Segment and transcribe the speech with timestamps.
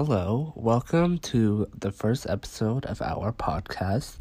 [0.00, 4.18] Hello, welcome to the first episode of our podcast.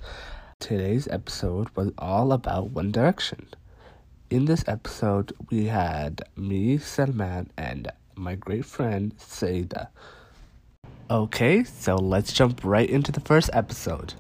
[0.60, 3.50] Today's episode was all about One Direction.
[4.32, 9.92] In this episode, we had me, Salman, and my great friend, Saida.
[11.12, 14.16] Okay, so let's jump right into the first episode.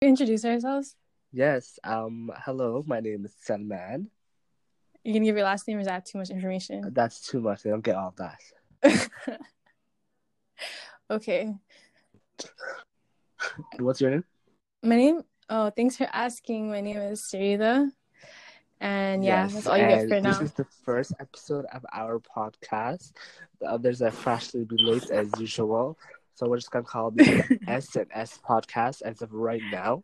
[0.00, 0.94] Introduce ourselves.
[1.32, 4.10] Yes, um, hello, my name is Salman.
[5.04, 6.82] You can give your last name, or is that too much information?
[6.92, 8.40] That's too much, I don't get all that.
[11.10, 11.54] okay.
[13.78, 14.24] What's your name?
[14.82, 15.22] My name.
[15.48, 16.68] Oh, thanks for asking.
[16.68, 17.90] My name is Sarita.
[18.80, 20.30] And yeah, Yes, that's all you get for now.
[20.30, 23.12] This is the first episode of our podcast.
[23.60, 25.96] The others are freshly late as usual.
[26.34, 30.02] So we're just gonna call this the S and S podcast as of right now.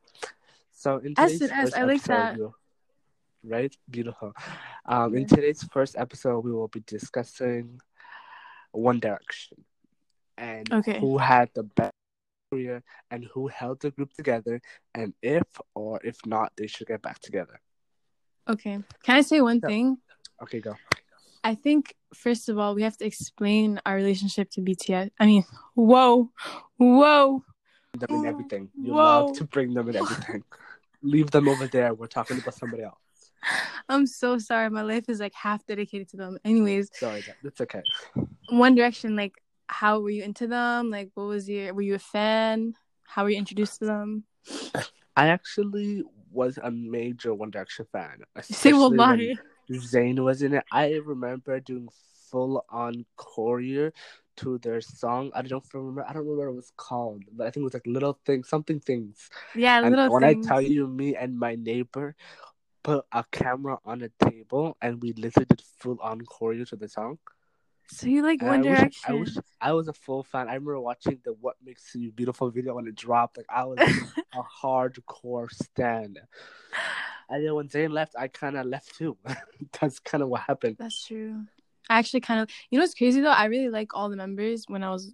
[0.78, 2.36] So in today's and S, first I like episode, that.
[2.38, 2.54] we'll-
[3.44, 3.74] right?
[3.90, 4.32] Beautiful.
[4.84, 7.80] Um, in today's first episode, we will be discussing
[8.72, 9.64] One Direction
[10.36, 11.00] and Okay.
[11.00, 11.92] who had the best
[12.52, 14.60] career and who held the group together,
[14.94, 17.58] and if or if not, they should get back together.
[18.46, 18.78] Okay.
[19.02, 19.68] Can I say one Yeah.
[19.68, 19.96] thing?
[20.42, 20.74] Okay, go.
[21.42, 25.10] I think first of all we have to explain our relationship to BTS.
[25.18, 26.30] I mean, whoa,
[26.76, 27.44] whoa.
[27.98, 28.68] Them in mm, everything.
[28.80, 29.02] You Whoa.
[29.26, 30.42] love to bring them in everything.
[31.02, 31.94] Leave them over there.
[31.94, 32.96] We're talking about somebody else.
[33.88, 34.70] I'm so sorry.
[34.70, 36.38] My life is like half dedicated to them.
[36.44, 37.82] Anyways, Sorry, that- that's okay.
[38.50, 39.16] One Direction.
[39.16, 39.34] Like,
[39.68, 40.90] how were you into them?
[40.90, 41.74] Like, what was your?
[41.74, 42.74] Were you a fan?
[43.04, 44.24] How were you introduced to them?
[45.16, 48.20] I actually was a major One Direction fan.
[48.42, 48.92] Say what
[49.70, 50.64] Zayn was in it.
[50.70, 51.88] I remember doing
[52.30, 53.92] full on choreo
[54.38, 55.30] to their song.
[55.34, 56.04] I don't remember.
[56.08, 58.48] I don't remember what it was called, but I think it was like Little Things,
[58.48, 59.30] something things.
[59.54, 60.46] Yeah, And little when things.
[60.46, 62.14] I tell you, me and my neighbor
[62.82, 66.88] put a camera on a table and we literally did full on choreo to the
[66.88, 67.18] song.
[67.88, 69.10] So you like And One I wish, Direction?
[69.10, 70.48] I wish I was a full fan.
[70.48, 73.36] I remember watching the "What Makes You Beautiful" video when it dropped.
[73.36, 73.78] Like I was
[74.34, 76.16] a hardcore stan.
[77.28, 79.16] And then when Zayn left, I kind of left too.
[79.80, 80.76] That's kind of what happened.
[80.78, 81.44] That's true.
[81.88, 83.30] I actually kind of, you know, what's crazy though.
[83.30, 85.10] I really like all the members when I was.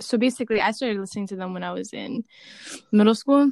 [0.00, 2.24] So basically, I started listening to them when I was in
[2.92, 3.50] middle school,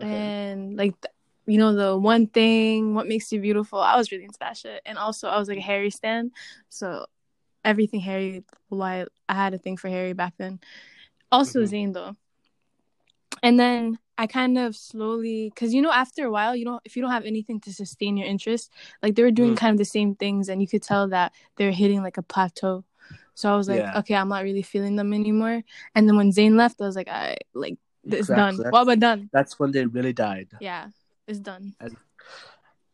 [0.00, 0.08] Okay.
[0.10, 1.12] and like, th-
[1.46, 3.78] you know, the one thing, what makes you beautiful.
[3.78, 6.32] I was really into that shit, and also I was like a Harry stan,
[6.68, 7.06] so
[7.64, 8.44] everything Harry.
[8.68, 10.60] Why I had a thing for Harry back then.
[11.32, 11.70] Also Mhm.
[11.72, 12.14] Zayn though,
[13.44, 16.96] and then I kind of slowly, because you know, after a while, you know, if
[16.96, 18.70] you don't have anything to sustain your interest,
[19.02, 19.58] like they were doing Mm.
[19.62, 22.84] kind of the same things, and you could tell that they're hitting like a plateau.
[23.34, 23.98] So I was like, Yeah.
[23.98, 25.62] okay, I'm not really feeling them anymore.
[25.94, 28.62] And then when Zayn left, I was like, I like it's Exactly.
[28.64, 28.70] done.
[28.72, 29.30] Well, but done.
[29.32, 30.48] That's when they really died.
[30.60, 30.88] Yeah,
[31.26, 31.74] it's done.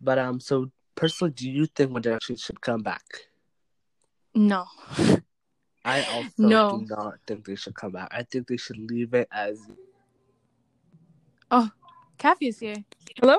[0.01, 3.05] But um, so personally, do you think One Direction should come back?
[4.35, 4.65] No.
[5.85, 6.71] I also No.
[6.89, 8.09] do not think they should come back.
[8.11, 9.61] I think they should leave it as
[11.51, 11.71] Oh,
[12.19, 12.85] Kathy is here.
[13.21, 13.39] Hello?